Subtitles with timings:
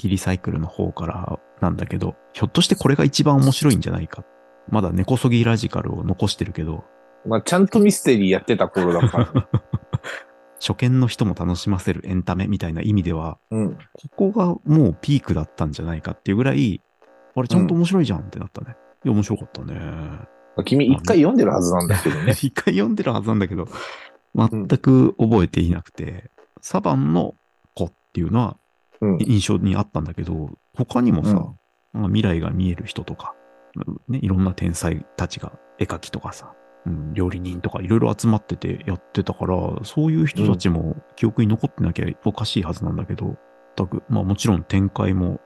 [0.00, 4.24] キリサイクルの方からなんだけど、ひょっとしてこれが一番面白いんじゃないか？
[4.70, 6.84] まだ根こそぎラジカルを残してるけど、
[7.26, 9.48] まあ、ちゃんとミステリーやってた頃だから。
[10.58, 13.78] 初見の人も楽しませるエンタメみたいな意味では、うん。
[13.92, 16.80] ここがもうピークだったんじゃないかっていうぐらい、
[17.36, 18.76] あれちゃんと面白いじゃんってなったね。
[19.04, 19.78] いや、面白かったね。
[20.64, 22.32] 君一回読んでるはずなんだけどね。
[22.40, 23.68] 一回読んでるはずなんだけど、
[24.34, 26.30] 全く覚えていなくて、
[26.62, 27.34] サバンの
[27.74, 28.60] 子っていうのはうん。
[29.20, 31.30] 印象にあったんだけど、他にもさ、
[31.94, 32.00] うん。
[32.00, 33.34] まあ未来が見える人とか、
[34.08, 36.54] ね、いろんな天才たちが絵描きとかさ、
[36.86, 43.36] うん、料理人とかいろいろ集まっててやってたから、そういう人たちも記憶に残ってなきゃおかしいはずなんだけど、
[43.76, 45.40] 全く、まあもちろん展開も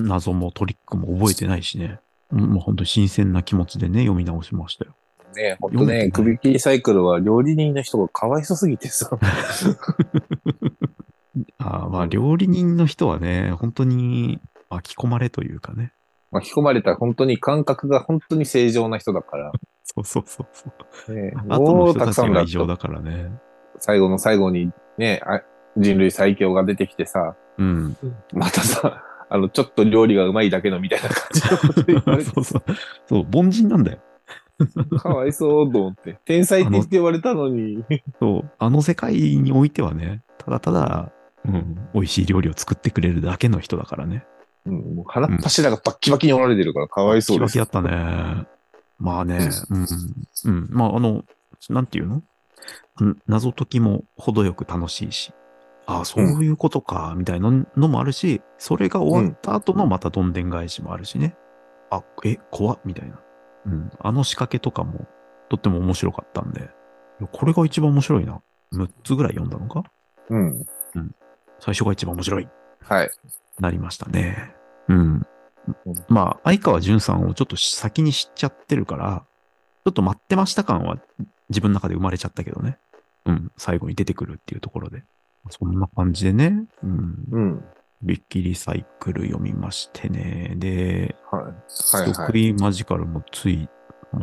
[0.00, 4.94] 謎もトリックも覚えてないしね、うんもう本当に新鮮な気持ちでね、読み直しましたよ。
[5.34, 9.10] ねほんとね、首切りサイクルは料理人の人がかわいそすぎてさ。
[11.58, 15.92] あーまあ料理人の人はね、本当に巻き込まれというかね、
[16.30, 19.52] 巻き込まれた本当に感覚が本当に正常な人だから。
[19.84, 21.14] そうそうそうそう。
[21.14, 23.30] ね、 後のもう人たちたくさんだが異常だからね。
[23.78, 25.42] 最後の最後にね、あ
[25.76, 27.96] 人類最強が出てきてさ、うん。
[28.32, 32.62] またさ、あの、ちょっと料理がうまいだけのみたいな感じのこと言われて そうそう。
[33.06, 33.98] そう、凡人なんだよ。
[34.98, 36.18] かわいそうと思って。
[36.24, 37.84] 天才って言って言われたのに。
[38.18, 38.50] そう。
[38.58, 41.12] あの世界においてはね、ただただ、
[41.44, 44.24] うん、美味しい料理を作ってくれるだけの人だからね。
[44.66, 47.52] うん、もう腹っ柱がバッキバキに折られてるからかわいそうです。
[47.52, 48.46] キワキだったね。
[48.98, 49.86] まあね、うん、
[50.44, 50.68] うん。
[50.70, 51.24] まあ、あの、
[51.70, 52.16] なんていうの？
[52.16, 52.22] ん
[53.26, 55.32] 謎解きも程よく楽しいし、
[55.86, 61.36] ああ、そういうことか、みたいなのもあるし、それが終わった後のまたどんでん返しもあるしね。
[61.90, 63.20] あ、え、怖っみたいな。
[63.66, 63.90] うん。
[64.00, 65.06] あの仕掛けとかも、
[65.48, 66.68] とっても面白かったんで、
[67.32, 68.42] これが一番面白いな。
[68.74, 69.84] 6つぐらい読んだのか？
[70.28, 70.66] うん。
[71.60, 72.48] 最初が一番面白い。
[72.80, 73.10] はい。
[73.60, 74.54] なりましたね。
[74.88, 75.26] うん。
[76.08, 79.24] まあ、相川淳さんをちょっと先に知っちゃってるから、
[79.84, 80.98] ちょっと待ってました感は
[81.48, 82.78] 自分の中で生まれちゃったけどね。
[83.26, 83.52] うん。
[83.56, 85.02] 最後に出てくるっていうところで。
[85.50, 86.64] そんな感じでね。
[86.82, 87.24] うん。
[87.30, 87.64] うん。
[88.02, 90.54] びっきりサイクル読みましてね。
[90.56, 91.42] で、はい。
[91.44, 91.52] はい
[92.02, 92.12] はい。
[92.12, 93.68] 得意マジカルもつい、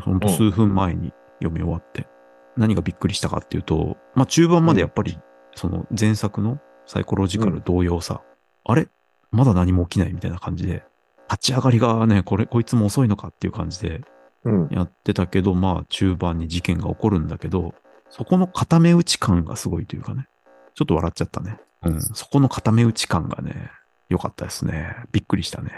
[0.02, 2.08] ほんと数分前に読み終わって、
[2.56, 5.20] 何がびっくりしたかっていうと、まあ中盤までやっぱり、
[5.56, 8.22] その前作のサイコロジカル同様さ、
[8.64, 8.88] あれ？
[9.32, 10.84] まだ何も起きないみたいな感じで、
[11.30, 14.02] 立ち上がりがね、これ、こいつも遅いのかっていう感じで
[14.44, 14.68] うん。
[14.70, 17.74] やってたけど、まあ中盤に事件が起こるんだけど、
[18.10, 20.28] そこの固め打ち感がすごいというかね、
[20.76, 21.60] ちょっと笑っちゃったね。
[21.82, 22.02] うん。
[22.02, 23.72] そこの固め打ち感がね、
[24.08, 24.96] 良かったですね。
[25.12, 25.72] びっくりしたね。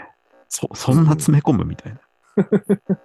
[0.48, 2.00] そ、そんな詰め込むみたいな。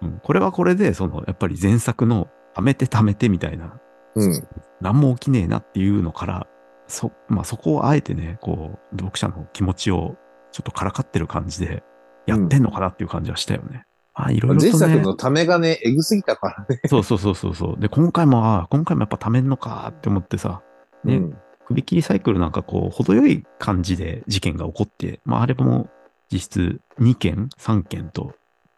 [0.02, 3.80] うん、これはこれで、その、やっぱり前作の、貯めて貯めてみたいな、
[4.14, 4.48] うん。
[4.80, 6.46] 何も起きねえなっていうのから、
[6.86, 10.16] そ、まあそこをあえてね、こう、読者の気持ちを
[10.52, 11.82] ちょっとからかってる感じで、
[12.26, 13.84] やってんのかなっていう感じはしたよね。
[14.14, 14.70] まあいろいろとね。
[14.70, 16.80] 前作のためがね、えぐすぎたからね。
[16.88, 17.80] そうそうそうそうそう。
[17.80, 20.62] で、今回も、ああ今回もやっぱ貯めんのかって思ってさ、
[21.04, 21.38] ねうん。
[21.66, 25.88] 首切りサイクルなんかこう、程よい感じで事件が起こって、まああれも
[26.30, 28.34] 実質2件、3件と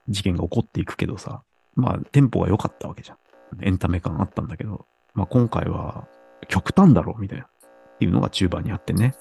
[0.08, 1.42] 事件が起こっていくけどさ、
[1.74, 3.18] まあテンポが良かったわけじゃん。
[3.62, 6.06] エンタメ感あったんだけど、まあ今回は
[6.48, 7.46] 極端だろうみたいな、
[7.96, 9.14] っていうのが中盤にあってね。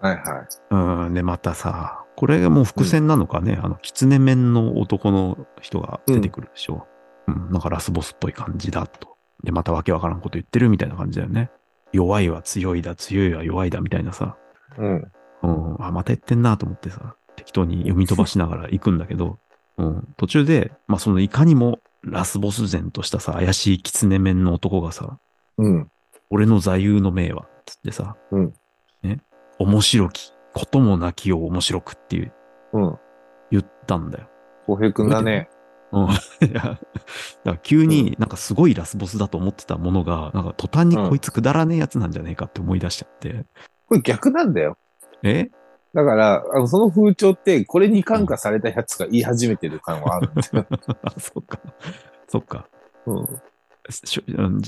[0.00, 1.06] はいはい。
[1.06, 6.86] うん、でまたさ、これがもう伏線なのかね、あの、狐面の男の人が出てくるでしょ。
[7.28, 9.16] うん、なんかラスボスっぽい感じだと。
[9.44, 11.50] で、またわけわからんこと言ってるみたいな感じだよね。
[11.92, 14.36] 弱いは強いだ、強いは弱いだみたいなさ。
[14.78, 15.12] うん。
[15.42, 19.38] うん、あ、また言ってんなと思ってさ、適当に読み飛ばしながら行くんだけど、
[19.78, 25.18] うん、途中で、まあそのいかにもラスボス前としたさ、怪しい狐面の男がさ、
[25.58, 25.90] うん。
[26.30, 28.52] 俺の座右の銘は、つってさ、うん
[29.02, 29.20] ね、
[29.58, 32.32] 面白き、こともなきを面白くっていう、
[32.72, 32.98] うん。
[33.50, 34.28] 言ったんだよ。
[34.66, 35.48] 浩平くんだね。
[35.92, 36.04] うん。
[36.48, 36.80] いや、だか
[37.44, 43.44] ら急になんかすごいラスボスだと思ってたものが、なんか途端にこいつくだらねえやつなんじゃねえかって思い出しちゃって。
[43.88, 44.76] これ逆なんだよ。
[45.22, 45.50] え？
[45.94, 50.66] だから、あのその風潮って、これに感化されたやつが言い始めてる感はあるんですよ。
[51.02, 51.58] あ、 そっか。
[52.28, 52.68] そっか。
[53.06, 53.26] うん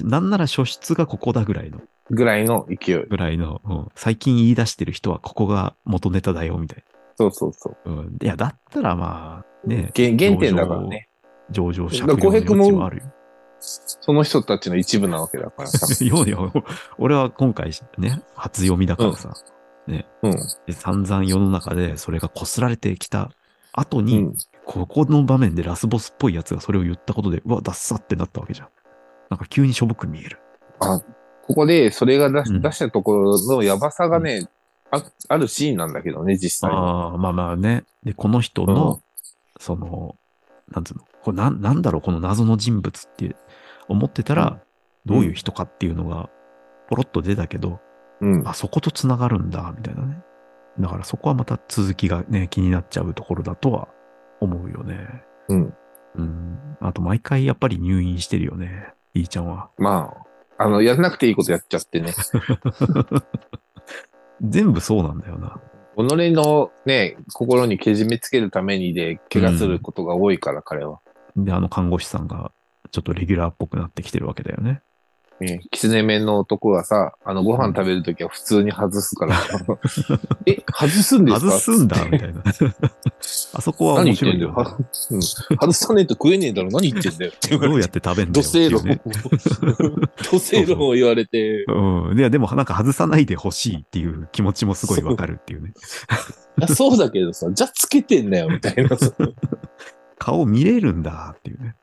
[0.04, 1.80] なんなら初出がここだぐらいの、
[2.10, 3.06] ぐらいの勢い。
[3.08, 6.84] ぐらいの、うん最近言い出してる人はここが元ネタだよ、みたい
[7.16, 7.88] そうそうそう。
[7.88, 8.02] な。
[8.02, 11.08] うん、いや、だったらまあ、ね、原原点だからね。
[11.50, 13.02] 上場だから借用の余地はあるよ。
[13.60, 16.04] その人たちの一部なわけだからさ。
[16.04, 16.38] いやいや、
[16.98, 19.32] 俺は今回ね、初読みだからさ、
[19.88, 20.04] うん。
[20.66, 23.30] で散々世の中でそれが擦られてきた
[23.72, 24.34] 後に、うん。
[24.64, 28.68] ここの場面でラスボスっぽいやつがそれを言ったことで、うわ、ダッサってなったわけじゃん。
[29.30, 30.38] なんか急にしょぼく見える。
[30.80, 31.00] あ、
[31.48, 34.46] ここでそれが出し,、うん出したところのやばさがね、
[34.90, 37.08] あ、あるシーンなんだけどね、実際は。
[37.10, 37.84] ああ、まあまあね。
[38.04, 39.00] で、この人の、
[39.58, 40.16] その、
[40.70, 43.34] なんつうの、これなんなんだろう、この謎の人物って
[43.88, 44.60] 思ってたら、
[45.06, 46.28] どういう人かっていうのが、
[46.88, 47.80] ポロッと出たけど、
[48.20, 48.46] うん。
[48.46, 50.22] あ、そこと繋がるんだ、みたいなね。
[50.78, 53.88] だからそこはまた続きがね、気になっちゃうところだとは
[54.40, 55.06] 思うよね。
[55.48, 55.74] うん。
[56.14, 56.76] うん。
[56.80, 59.70] あと毎回やっぱり入院してるよね、いいちゃんは。
[59.78, 60.27] まあ、
[60.58, 62.12] あの、やらなくていいことやっちゃってね。
[64.42, 65.60] 全部そうなんだよな。
[65.96, 66.00] 己
[66.32, 71.00] のね、心にけじめつけるためにで、怪我することが多いから、彼は。
[71.36, 72.52] で、あの看護師さんが
[72.90, 74.82] ちょっとレギュラーっぽくなってきてるわけだよね。
[75.40, 79.36] ね、キツネ面の男がさ、あの、ご飯食べるときは普通に外すから。
[80.46, 81.50] え、外すんですか？
[81.52, 82.42] 外すんだ、みたいな。
[83.54, 84.76] あそこは面何言ってんだよ。
[85.60, 86.70] 外さねえと食えねえだろ。
[86.70, 87.32] 何言ってんだよ。
[87.60, 90.08] どうやって食べんだ土よっていう星論ね。。
[90.24, 92.18] 土星論を言われて、うん。
[92.18, 95.72] いや、でもなんか外さないでほしいっていう気持ちもすごいわかるっていうね。
[96.74, 99.12] そうだけどさ、じゃあつけてんだよ、みたいなさ。
[100.18, 101.76] 顔見れるんだっていうね。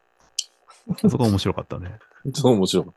[1.09, 1.95] そこが面白かったね。
[2.33, 2.93] そう面白かっ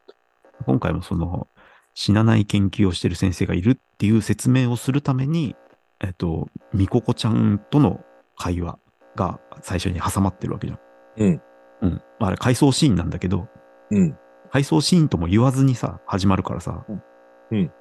[0.66, 1.48] 今回もその、
[1.94, 5.56] 死なない研究をしてる先生がいるっていう説明をするために、
[6.00, 8.00] えっと、みここちゃんとの
[8.36, 8.78] 会話
[9.16, 10.80] が最初に挟まってるわけじゃん。
[11.16, 11.42] うん。
[11.82, 12.02] うん。
[12.20, 13.48] まああれ、回想シーンなんだけど、
[13.90, 14.16] うん。
[14.52, 16.84] 回想シーンとも言わずにさ、始まるからさ、
[17.50, 17.72] うん。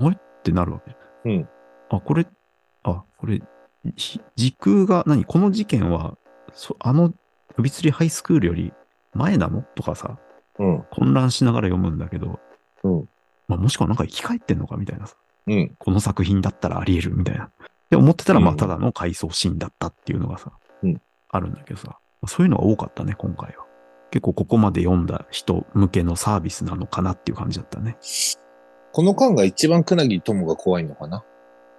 [0.00, 0.16] あれ？
[0.16, 0.96] ってなるわけ。
[1.26, 1.48] うん。
[1.90, 2.26] あ、これ、
[2.82, 3.42] あ、これ、
[3.94, 5.24] ひ時空が何？
[5.24, 6.16] この事件は、
[6.52, 7.12] そあの、
[7.56, 8.72] 首吊りハイスクールより
[9.12, 9.62] 前なの？
[9.74, 10.18] とかさ、
[10.58, 10.84] うん。
[10.90, 12.40] 混乱しながら読むんだけど、
[12.82, 13.08] うん。
[13.48, 15.16] まあ、もしくはなんか生き返ってんのかみたいなさ、
[15.46, 15.74] うん。
[15.78, 17.50] この作品だったらあり得るみたいな。
[17.90, 23.66] で、思ってたら、まあ、うんただの回想シーンだったっていうのがさ、うんあるんだけどさ、そういうのが多かったね、今回は。
[24.10, 27.98] 結構ここまで読んだ人向けのサービスなのかなっていう感じだったね。
[28.92, 31.24] この間が一番クナギ友が怖いのかな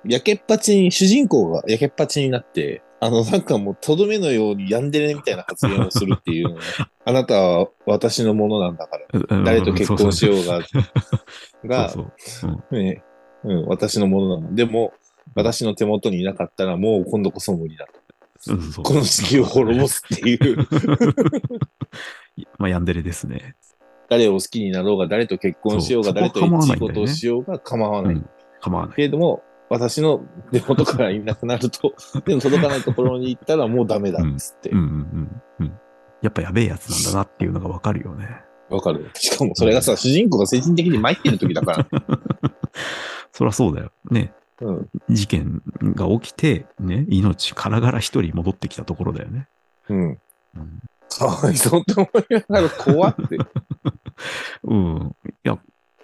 [0.06, 6.62] やけっぱちに、主人公がやけっぱちになって、あの、なんかもう、とどめのようにヤンデレみたいな発言をするっていうのね
[7.06, 9.44] あなたは私のものなんだから。
[9.44, 10.62] 誰と結婚しようが、
[11.66, 12.64] が、そうそう。
[12.72, 13.04] うんね、
[13.44, 14.56] うん、私のものなの。
[14.56, 14.94] でも、
[15.36, 17.94] 私の手元にいなかったら、もう今度こそ無理だと。
[18.54, 20.68] うんそうこの地球を滅ぼすっていう、
[22.60, 23.56] まあ、ヤンデレですね。
[24.10, 28.16] 誰を好きになろうが、誰と結婚しようが、そう誰と一ないんだよね事をしようが構わない。
[28.16, 28.30] うん。
[28.62, 28.96] 構わない。
[28.96, 31.94] けれども、私の手元からいなくなると、
[32.25, 34.78] でも届かないところに行ったらもうダメだっつってうん。
[34.78, 35.80] うんうんうん。
[36.22, 38.42] やっぱやべえやつなんだなっていうのがわかるよね。
[38.69, 39.10] わかる。
[39.14, 41.88] しかもそれがさ、主人公が精神的に参ってる時だから。
[43.31, 43.92] そりゃそうだよ。
[44.10, 44.34] ね。
[44.62, 44.90] うん。
[45.10, 49.48] 事件が起きて、ね、命からがら一人戻ってきたところだよね。
[49.90, 50.00] うん。
[50.56, 50.81] うん。
[51.10, 53.38] かわいそうって思いながら怖って。
[54.64, 55.16] うん。
[55.28, 55.58] いや、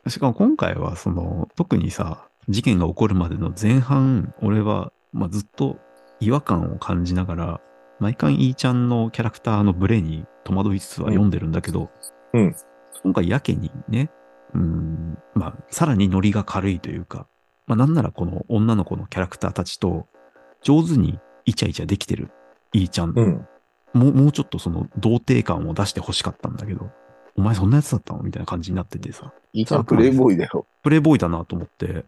[0.07, 5.77] しかも今回はその、特にさ、事件が起こるまでの前半、俺は、まあ、ずっと
[6.19, 7.61] 違和感を感じながら、
[7.99, 11.89] 毎回イーちゃんのキャラクターのブレに戸惑いつつは読んでるんだけど、
[12.33, 12.55] うん。
[13.03, 14.09] 今回やけにね、
[14.53, 17.27] うん、まあ、さらにノリが軽いというか、
[17.65, 20.07] まあ、なんならこの女の子のキャラクターたちと、
[20.61, 22.31] 上手にイチャイチャできてる、
[22.73, 23.13] イーちゃん。
[23.15, 23.47] うん。
[23.93, 26.89] もう、もうちょっとその童貞感を出して欲しかったんだけど、
[27.35, 28.21] お前そんなやつだったの？
[28.21, 30.67] みたいな感じになっててさ、いいちゃんプレイボーイだよ。
[30.83, 32.05] プレイボーイだなと思って、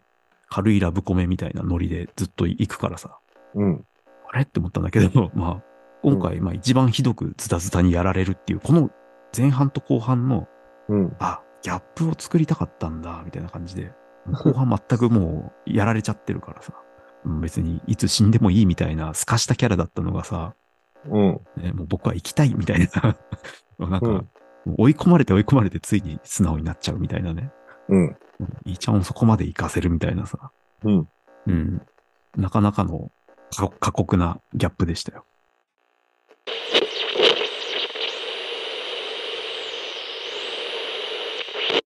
[0.50, 3.20] 軽いラブコメみたいなノリでずっと行くからさ、
[3.56, 3.86] うん。
[4.32, 4.44] あれ？
[4.44, 5.64] って思ったんだけど、 まあ、
[6.04, 8.92] 今回、まあ一番ひどくズタズタにやられるっていう、この
[9.36, 10.48] 前半と後半の、
[10.88, 11.16] うん。
[11.20, 13.92] あ、ギャップを作りたかったんだ、みたいな感じで、
[14.32, 16.74] 後半全くもうやられちゃってるからさ、
[17.26, 20.54] うん別にいつ死んでもいいみたいな透かしたキャラだったのがさ、
[21.10, 21.42] うん。
[21.58, 23.18] ね、もう僕は生きたいみたいな、
[23.88, 24.24] なんか、
[24.78, 27.52] 追い込まれて追い込まれてついに素直になっちゃうみたいなね。
[27.90, 28.18] うん。
[28.40, 28.58] うん。
[28.66, 28.96] いいちゃん。
[28.96, 30.52] をそこまで行かせるみたいなさ。
[30.84, 31.10] うん。
[31.48, 31.82] うん。
[32.38, 33.12] なかなかの
[33.80, 35.26] 過酷なギャップでしたよ。